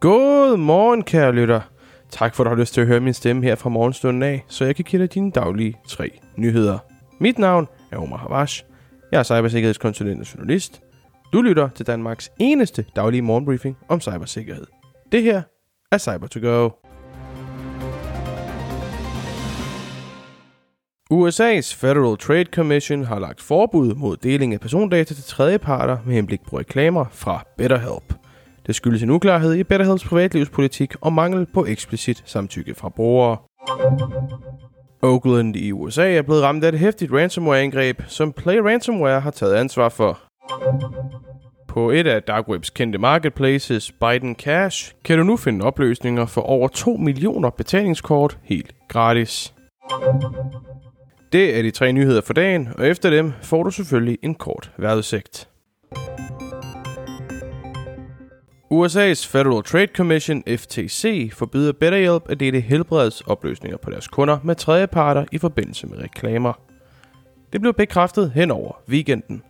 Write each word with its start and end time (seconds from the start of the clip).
God 0.00 0.56
morgen, 0.56 1.02
kære 1.02 1.32
lytter. 1.32 1.60
Tak 2.10 2.34
for, 2.34 2.42
at 2.42 2.44
du 2.44 2.48
har 2.48 2.60
lyst 2.60 2.74
til 2.74 2.80
at 2.80 2.86
høre 2.86 3.00
min 3.00 3.14
stemme 3.14 3.42
her 3.42 3.54
fra 3.54 3.70
morgenstunden 3.70 4.22
af, 4.22 4.44
så 4.48 4.64
jeg 4.64 4.76
kan 4.76 4.84
give 4.84 5.02
dig 5.02 5.14
dine 5.14 5.30
daglige 5.30 5.76
tre 5.88 6.10
nyheder. 6.36 6.78
Mit 7.20 7.38
navn 7.38 7.68
er 7.92 7.96
Omar 7.96 8.16
Havash. 8.16 8.64
Jeg 9.12 9.18
er 9.18 9.22
cybersikkerhedskonsulent 9.22 10.20
og 10.20 10.34
journalist. 10.34 10.80
Du 11.32 11.42
lytter 11.42 11.68
til 11.68 11.86
Danmarks 11.86 12.30
eneste 12.38 12.84
daglige 12.96 13.22
morgenbriefing 13.22 13.76
om 13.88 14.00
cybersikkerhed. 14.00 14.66
Det 15.12 15.22
her 15.22 15.42
er 15.92 15.98
Cyber 15.98 16.26
to 16.26 16.40
Go. 16.40 16.70
USA's 21.12 21.76
Federal 21.76 22.16
Trade 22.16 22.44
Commission 22.44 23.04
har 23.04 23.18
lagt 23.18 23.40
forbud 23.40 23.94
mod 23.94 24.16
deling 24.16 24.54
af 24.54 24.60
persondata 24.60 25.14
til 25.14 25.24
tredjeparter 25.24 25.98
med 26.06 26.14
henblik 26.14 26.40
på 26.50 26.58
reklamer 26.58 27.04
fra 27.12 27.44
BetterHelp. 27.56 28.27
Det 28.68 28.76
skyldes 28.76 29.02
en 29.02 29.10
uklarhed 29.10 29.54
i 29.54 29.64
BetterHelps 29.64 30.04
privatlivspolitik 30.04 30.94
og 31.00 31.12
mangel 31.12 31.46
på 31.54 31.66
eksplicit 31.66 32.22
samtykke 32.26 32.74
fra 32.74 32.88
brugere. 32.88 33.36
Oakland 35.02 35.56
i 35.56 35.72
USA 35.72 36.14
er 36.14 36.22
blevet 36.22 36.42
ramt 36.42 36.64
af 36.64 36.68
et 36.68 36.78
hæftigt 36.78 37.12
ransomware-angreb, 37.12 38.02
som 38.06 38.32
Play 38.32 38.56
Ransomware 38.56 39.20
har 39.20 39.30
taget 39.30 39.54
ansvar 39.54 39.88
for. 39.88 40.18
På 41.68 41.90
et 41.90 42.06
af 42.06 42.22
Dark 42.22 42.48
Webs 42.48 42.70
kendte 42.70 42.98
marketplaces, 42.98 43.92
Biden 43.92 44.34
Cash, 44.34 44.94
kan 45.04 45.18
du 45.18 45.24
nu 45.24 45.36
finde 45.36 45.64
opløsninger 45.64 46.26
for 46.26 46.40
over 46.40 46.68
2 46.68 46.96
millioner 46.96 47.50
betalingskort 47.50 48.38
helt 48.42 48.74
gratis. 48.88 49.54
Det 51.32 51.58
er 51.58 51.62
de 51.62 51.70
tre 51.70 51.92
nyheder 51.92 52.20
for 52.20 52.32
dagen, 52.32 52.68
og 52.78 52.86
efter 52.86 53.10
dem 53.10 53.32
får 53.42 53.62
du 53.62 53.70
selvfølgelig 53.70 54.18
en 54.22 54.34
kort 54.34 54.70
vejrudsigt. 54.76 55.47
USA's 58.70 59.26
Federal 59.26 59.62
Trade 59.62 59.86
Commission, 59.86 60.42
FTC, 60.42 61.30
forbyder 61.32 61.72
BetterHelp 61.72 62.30
at 62.30 62.40
dele 62.40 62.60
helbredsopløsninger 62.60 63.78
på 63.78 63.90
deres 63.90 64.08
kunder 64.08 64.38
med 64.42 64.54
tredjeparter 64.54 65.24
i 65.32 65.38
forbindelse 65.38 65.86
med 65.86 65.98
reklamer. 65.98 66.52
Det 67.52 67.60
blev 67.60 67.74
bekræftet 67.74 68.30
hen 68.30 68.50
over 68.50 68.80
weekenden. 68.88 69.42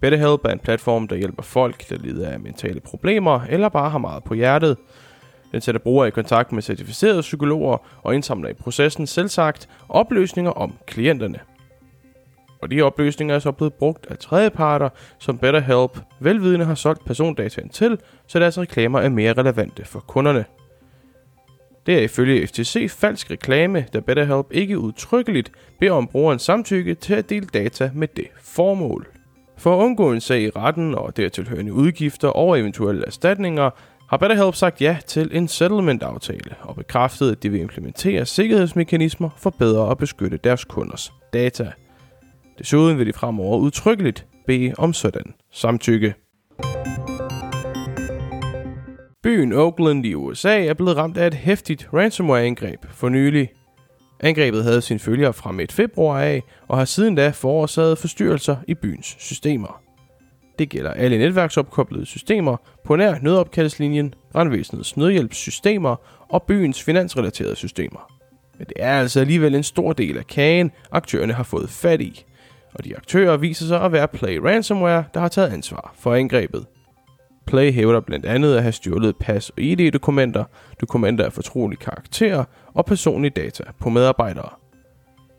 BetterHelp 0.00 0.44
er 0.44 0.48
en 0.48 0.58
platform, 0.58 1.08
der 1.08 1.16
hjælper 1.16 1.42
folk, 1.42 1.88
der 1.90 1.96
lider 1.98 2.28
af 2.28 2.40
mentale 2.40 2.80
problemer 2.80 3.40
eller 3.48 3.68
bare 3.68 3.90
har 3.90 3.98
meget 3.98 4.24
på 4.24 4.34
hjertet. 4.34 4.76
Den 5.52 5.60
sætter 5.60 5.78
brugere 5.78 6.08
i 6.08 6.10
kontakt 6.10 6.52
med 6.52 6.62
certificerede 6.62 7.20
psykologer 7.20 7.78
og 8.02 8.14
indsamler 8.14 8.48
i 8.48 8.54
processen 8.54 9.06
selvsagt 9.06 9.68
oplysninger 9.88 10.50
om 10.50 10.74
klienterne– 10.86 11.38
og 12.62 12.70
de 12.70 12.82
oplysninger 12.82 13.34
er 13.34 13.38
så 13.38 13.52
blevet 13.52 13.74
brugt 13.74 14.06
af 14.10 14.18
tredjeparter, 14.18 14.88
som 15.18 15.38
BetterHelp 15.38 15.98
velvidende 16.20 16.64
har 16.64 16.74
solgt 16.74 17.04
persondataen 17.04 17.68
til, 17.68 17.98
så 18.26 18.38
deres 18.38 18.58
reklamer 18.58 19.00
er 19.00 19.08
mere 19.08 19.32
relevante 19.32 19.84
for 19.84 20.00
kunderne. 20.00 20.44
Det 21.86 21.94
er 21.94 22.02
ifølge 22.02 22.46
FTC 22.46 22.90
falsk 22.90 23.30
reklame, 23.30 23.86
da 23.92 24.00
BetterHelp 24.00 24.46
ikke 24.50 24.78
udtrykkeligt 24.78 25.52
beder 25.80 25.92
om 25.92 26.06
brugerens 26.06 26.42
samtykke 26.42 26.94
til 26.94 27.14
at 27.14 27.30
dele 27.30 27.46
data 27.46 27.90
med 27.94 28.08
det 28.16 28.26
formål. 28.42 29.06
For 29.58 29.78
at 29.78 29.84
undgå 29.84 30.12
en 30.12 30.20
sag 30.20 30.40
i 30.40 30.50
retten 30.50 30.94
og 30.94 31.16
dertilhørende 31.16 31.72
udgifter 31.72 32.28
og 32.28 32.60
eventuelle 32.60 33.06
erstatninger, 33.06 33.70
har 34.08 34.16
BetterHelp 34.16 34.54
sagt 34.54 34.82
ja 34.82 34.98
til 35.06 35.30
en 35.32 35.48
settlement-aftale 35.48 36.54
og 36.62 36.76
bekræftet, 36.76 37.32
at 37.32 37.42
de 37.42 37.48
vil 37.48 37.60
implementere 37.60 38.26
sikkerhedsmekanismer 38.26 39.30
for 39.36 39.50
bedre 39.50 39.90
at 39.90 39.98
beskytte 39.98 40.36
deres 40.44 40.64
kunders 40.64 41.12
data– 41.32 41.72
Desuden 42.58 42.98
vil 42.98 43.06
de 43.06 43.12
fremover 43.12 43.58
udtrykkeligt 43.58 44.26
bede 44.46 44.74
om 44.78 44.92
sådan 44.92 45.34
samtykke. 45.52 46.14
Byen 49.22 49.52
Oakland 49.52 50.06
i 50.06 50.14
USA 50.14 50.64
er 50.64 50.74
blevet 50.74 50.96
ramt 50.96 51.16
af 51.16 51.26
et 51.26 51.34
hæftigt 51.34 51.88
ransomware-angreb 51.92 52.84
for 52.90 53.08
nylig. 53.08 53.48
Angrebet 54.20 54.64
havde 54.64 54.80
sine 54.80 55.00
følger 55.00 55.32
fra 55.32 55.52
midt 55.52 55.72
februar 55.72 56.20
af 56.20 56.42
og 56.68 56.78
har 56.78 56.84
siden 56.84 57.14
da 57.14 57.30
forårsaget 57.30 57.98
forstyrrelser 57.98 58.56
i 58.68 58.74
byens 58.74 59.16
systemer. 59.18 59.80
Det 60.58 60.68
gælder 60.68 60.90
alle 60.90 61.18
netværksopkoblede 61.18 62.06
systemer 62.06 62.56
på 62.84 62.96
nær 62.96 63.18
nødopkaldslinjen, 63.22 64.14
brandvæsenets 64.32 64.96
nødhjælpssystemer 64.96 65.96
og 66.28 66.42
byens 66.42 66.82
finansrelaterede 66.82 67.56
systemer. 67.56 68.12
Men 68.58 68.66
det 68.66 68.76
er 68.76 69.00
altså 69.00 69.20
alligevel 69.20 69.54
en 69.54 69.62
stor 69.62 69.92
del 69.92 70.18
af 70.18 70.26
kagen, 70.26 70.70
aktørerne 70.92 71.32
har 71.32 71.42
fået 71.42 71.70
fat 71.70 72.00
i– 72.00 72.24
og 72.78 72.84
de 72.84 72.96
aktører 72.96 73.36
viser 73.36 73.66
sig 73.66 73.82
at 73.82 73.92
være 73.92 74.08
Play 74.08 74.36
Ransomware, 74.36 75.04
der 75.14 75.20
har 75.20 75.28
taget 75.28 75.52
ansvar 75.52 75.94
for 75.98 76.14
angrebet. 76.14 76.66
Play 77.46 77.72
hævder 77.72 78.00
blandt 78.00 78.26
andet 78.26 78.54
at 78.56 78.62
have 78.62 78.72
stjålet 78.72 79.16
pas- 79.16 79.50
og 79.50 79.62
ID-dokumenter, 79.62 80.44
dokumenter 80.80 81.24
af 81.24 81.32
fortrolig 81.32 81.78
karakter 81.78 82.44
og 82.74 82.86
personlige 82.86 83.30
data 83.30 83.64
på 83.80 83.88
medarbejdere. 83.90 84.48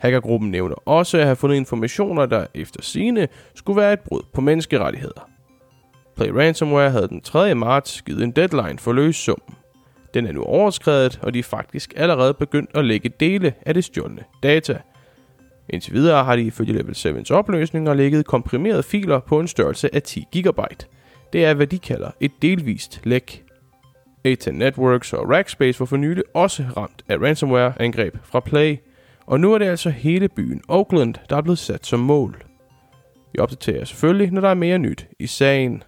Hackergruppen 0.00 0.50
nævner 0.50 0.74
også 0.88 1.18
at 1.18 1.24
have 1.24 1.36
fundet 1.36 1.56
informationer, 1.56 2.26
der 2.26 2.46
efter 2.54 2.82
sine 2.82 3.28
skulle 3.54 3.80
være 3.80 3.92
et 3.92 4.00
brud 4.00 4.22
på 4.32 4.40
menneskerettigheder. 4.40 5.28
Play 6.16 6.28
Ransomware 6.28 6.90
havde 6.90 7.08
den 7.08 7.20
3. 7.20 7.54
marts 7.54 8.02
givet 8.02 8.22
en 8.22 8.30
deadline 8.30 8.78
for 8.78 8.92
løssummen. 8.92 9.56
Den 10.14 10.26
er 10.26 10.32
nu 10.32 10.42
overskrevet, 10.42 11.20
og 11.22 11.34
de 11.34 11.38
er 11.38 11.42
faktisk 11.42 11.92
allerede 11.96 12.34
begyndt 12.34 12.70
at 12.74 12.84
lægge 12.84 13.08
dele 13.20 13.54
af 13.66 13.74
det 13.74 13.84
stjålne 13.84 14.24
data– 14.42 14.78
Indtil 15.72 15.92
videre 15.92 16.24
har 16.24 16.36
de 16.36 16.42
ifølge 16.42 16.72
Level 16.72 16.94
7's 16.94 17.30
opløsninger 17.30 17.94
ligget 17.94 18.26
komprimerede 18.26 18.82
filer 18.82 19.20
på 19.20 19.40
en 19.40 19.48
størrelse 19.48 19.94
af 19.94 20.02
10 20.02 20.26
GB. 20.36 20.60
Det 21.32 21.44
er, 21.44 21.54
hvad 21.54 21.66
de 21.66 21.78
kalder 21.78 22.10
et 22.20 22.32
delvist 22.42 23.00
læk. 23.04 23.44
A10 24.28 24.50
Networks 24.50 25.12
og 25.12 25.30
Rackspace 25.30 25.80
var 25.80 25.86
for 25.86 25.96
nylig 25.96 26.24
også 26.34 26.64
ramt 26.76 27.04
af 27.08 27.16
ransomware-angreb 27.16 28.16
fra 28.24 28.40
Play, 28.40 28.76
og 29.26 29.40
nu 29.40 29.54
er 29.54 29.58
det 29.58 29.66
altså 29.66 29.90
hele 29.90 30.28
byen 30.28 30.62
Oakland, 30.68 31.14
der 31.30 31.36
er 31.36 31.42
blevet 31.42 31.58
sat 31.58 31.86
som 31.86 32.00
mål. 32.00 32.42
Vi 33.32 33.38
opdaterer 33.38 33.84
selvfølgelig, 33.84 34.30
når 34.30 34.40
der 34.40 34.48
er 34.48 34.54
mere 34.54 34.78
nyt 34.78 35.06
i 35.18 35.26
sagen. 35.26 35.82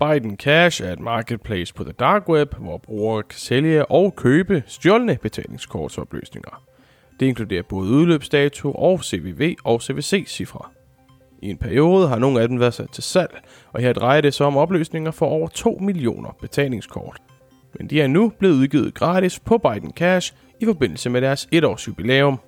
Biden 0.00 0.36
Cash 0.36 0.82
er 0.82 0.92
et 0.92 1.00
marketplace 1.00 1.74
på 1.74 1.84
The 1.84 1.92
Dark 1.92 2.28
Web, 2.28 2.54
hvor 2.54 2.78
brugere 2.78 3.22
kan 3.22 3.38
sælge 3.38 3.86
og 3.86 4.16
købe 4.16 4.62
stjålne 4.66 5.18
betalingskortsopløsninger. 5.22 6.67
Det 7.20 7.26
inkluderer 7.26 7.62
både 7.62 7.90
udløbsdato 7.90 8.72
og 8.72 9.04
CVV 9.04 9.54
og 9.64 9.80
CVC-cifre. 9.82 10.68
I 11.42 11.50
en 11.50 11.58
periode 11.58 12.08
har 12.08 12.18
nogle 12.18 12.40
af 12.40 12.48
dem 12.48 12.60
været 12.60 12.74
sat 12.74 12.90
til 12.90 13.02
salg, 13.02 13.40
og 13.72 13.80
her 13.80 13.92
drejer 13.92 14.20
det 14.20 14.34
sig 14.34 14.46
om 14.46 14.56
opløsninger 14.56 15.10
for 15.10 15.26
over 15.26 15.48
2 15.48 15.78
millioner 15.80 16.36
betalingskort. 16.40 17.22
Men 17.78 17.90
de 17.90 18.00
er 18.00 18.06
nu 18.06 18.32
blevet 18.38 18.54
udgivet 18.54 18.94
gratis 18.94 19.40
på 19.40 19.58
Biden 19.58 19.92
Cash 19.92 20.34
i 20.60 20.64
forbindelse 20.64 21.10
med 21.10 21.20
deres 21.20 21.48
etårs 21.52 21.88
jubilæum. 21.88 22.40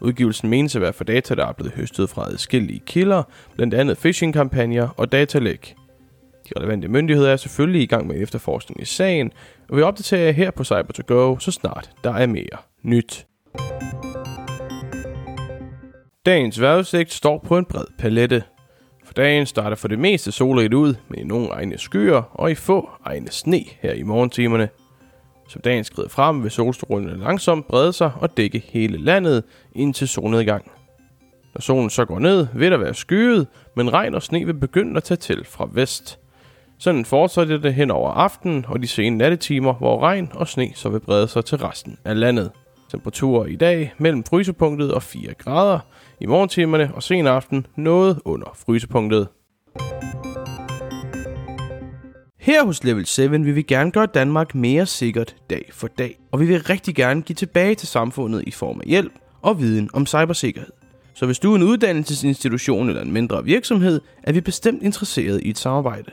Udgivelsen 0.00 0.50
menes 0.50 0.76
at 0.76 0.82
være 0.82 0.92
for 0.92 1.04
data, 1.04 1.34
der 1.34 1.46
er 1.46 1.52
blevet 1.52 1.72
høstet 1.72 2.10
fra 2.10 2.26
adskillige 2.30 2.82
kilder, 2.86 3.22
blandt 3.56 3.74
andet 3.74 3.98
phishing-kampagner 3.98 4.88
og 4.96 5.12
datalæg. 5.12 5.74
De 6.48 6.50
relevante 6.56 6.88
myndigheder 6.88 7.32
er 7.32 7.36
selvfølgelig 7.36 7.82
i 7.82 7.86
gang 7.86 8.06
med 8.06 8.22
efterforskning 8.22 8.80
i 8.80 8.84
sagen, 8.84 9.32
og 9.68 9.76
vi 9.76 9.82
opdaterer 9.82 10.32
her 10.32 10.50
på 10.50 10.64
cyber 10.64 10.92
to 10.94 11.02
go 11.06 11.38
så 11.38 11.50
snart 11.50 11.90
der 12.04 12.14
er 12.14 12.26
mere 12.26 12.58
nyt. 12.82 13.26
Dagens 16.28 16.60
vejrudsigt 16.60 17.12
står 17.12 17.38
på 17.38 17.58
en 17.58 17.64
bred 17.64 17.84
palette. 17.98 18.42
For 19.04 19.12
dagen 19.12 19.46
starter 19.46 19.76
for 19.76 19.88
det 19.88 19.98
meste 19.98 20.32
solrigt 20.32 20.74
ud, 20.74 20.94
med 21.08 21.24
nogle 21.24 21.48
egne 21.48 21.78
skyer 21.78 22.22
og 22.32 22.50
i 22.50 22.54
få 22.54 22.90
egne 23.04 23.30
sne 23.30 23.64
her 23.80 23.92
i 23.92 24.02
morgentimerne. 24.02 24.68
Som 25.48 25.60
dagen 25.62 25.84
skrider 25.84 26.08
frem, 26.08 26.42
vil 26.42 26.50
solstrålene 26.50 27.18
langsomt 27.18 27.68
brede 27.68 27.92
sig 27.92 28.10
og 28.20 28.36
dække 28.36 28.64
hele 28.68 28.98
landet 28.98 29.44
indtil 29.74 30.08
solnedgang. 30.08 30.70
Når 31.54 31.60
solen 31.60 31.90
så 31.90 32.04
går 32.04 32.18
ned, 32.18 32.46
vil 32.54 32.70
der 32.70 32.78
være 32.78 32.94
skyet, 32.94 33.46
men 33.76 33.92
regn 33.92 34.14
og 34.14 34.22
sne 34.22 34.44
vil 34.46 34.54
begynde 34.54 34.96
at 34.96 35.04
tage 35.04 35.18
til 35.18 35.44
fra 35.44 35.68
vest. 35.72 36.18
Sådan 36.78 37.04
fortsætter 37.04 37.58
det 37.58 37.74
hen 37.74 37.90
over 37.90 38.10
aftenen 38.10 38.64
og 38.68 38.82
de 38.82 38.86
sene 38.86 39.16
nattetimer, 39.18 39.74
hvor 39.74 40.00
regn 40.00 40.30
og 40.34 40.48
sne 40.48 40.70
så 40.74 40.88
vil 40.88 41.00
brede 41.00 41.28
sig 41.28 41.44
til 41.44 41.58
resten 41.58 41.98
af 42.04 42.20
landet. 42.20 42.50
Temperaturer 42.90 43.46
i 43.46 43.56
dag 43.56 43.94
mellem 43.98 44.24
frysepunktet 44.24 44.94
og 44.94 45.02
4 45.02 45.34
grader. 45.34 45.78
I 46.20 46.26
morgentimerne 46.26 46.90
og 46.94 47.02
sen 47.02 47.26
aften 47.26 47.66
noget 47.76 48.20
under 48.24 48.56
frysepunktet. 48.66 49.28
Her 52.40 52.64
hos 52.64 52.84
Level 52.84 53.06
7 53.06 53.30
vil 53.30 53.54
vi 53.54 53.62
gerne 53.62 53.90
gøre 53.90 54.06
Danmark 54.06 54.54
mere 54.54 54.86
sikkert 54.86 55.36
dag 55.50 55.70
for 55.72 55.86
dag, 55.86 56.18
og 56.32 56.40
vi 56.40 56.46
vil 56.46 56.62
rigtig 56.62 56.94
gerne 56.94 57.22
give 57.22 57.34
tilbage 57.34 57.74
til 57.74 57.88
samfundet 57.88 58.44
i 58.46 58.50
form 58.50 58.80
af 58.80 58.86
hjælp 58.86 59.12
og 59.42 59.60
viden 59.60 59.90
om 59.92 60.06
cybersikkerhed. 60.06 60.72
Så 61.14 61.26
hvis 61.26 61.38
du 61.38 61.52
er 61.52 61.56
en 61.56 61.62
uddannelsesinstitution 61.62 62.88
eller 62.88 63.02
en 63.02 63.12
mindre 63.12 63.44
virksomhed, 63.44 64.00
er 64.22 64.32
vi 64.32 64.40
bestemt 64.40 64.82
interesseret 64.82 65.40
i 65.42 65.50
et 65.50 65.58
samarbejde. 65.58 66.10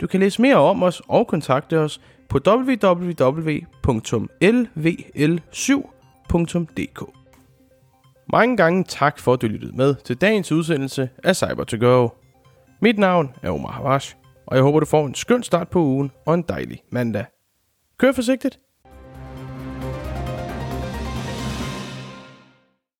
Du 0.00 0.06
kan 0.06 0.20
læse 0.20 0.42
mere 0.42 0.56
om 0.56 0.82
os 0.82 1.02
og 1.08 1.26
kontakte 1.26 1.78
os 1.78 2.00
på 2.28 2.38
www.lvl7 2.46 3.18
cyber 6.30 7.12
Mange 8.32 8.56
gange 8.56 8.84
tak 8.84 9.18
for, 9.18 9.32
at 9.32 9.42
du 9.42 9.46
lyttede 9.46 9.76
med 9.76 9.94
til 9.94 10.16
dagens 10.16 10.52
udsendelse 10.52 11.10
af 11.24 11.36
cyber 11.36 11.64
to 11.64 11.76
go 11.80 12.08
Mit 12.80 12.98
navn 12.98 13.34
er 13.42 13.50
Omar 13.50 13.70
Havash, 13.70 14.16
og 14.46 14.56
jeg 14.56 14.62
håber, 14.62 14.80
du 14.80 14.86
får 14.86 15.06
en 15.06 15.14
skøn 15.14 15.42
start 15.42 15.68
på 15.68 15.80
ugen 15.80 16.10
og 16.26 16.34
en 16.34 16.44
dejlig 16.48 16.82
mandag. 16.90 17.24
Kør 17.98 18.12
forsigtigt! 18.12 18.60